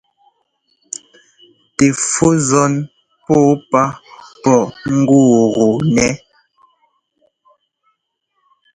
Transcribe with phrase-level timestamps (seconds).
[1.75, 2.73] Tɛ fú zɔ́n
[3.25, 3.89] pɔ́ɔ páa
[4.41, 4.59] pɔ́
[4.95, 6.11] ŋ́gɔ́ɔgɔ́ɔnɛ́.